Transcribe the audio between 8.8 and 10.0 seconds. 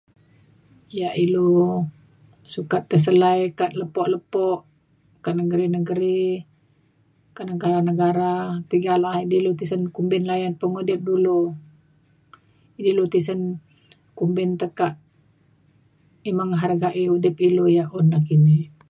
layak na ilu tisen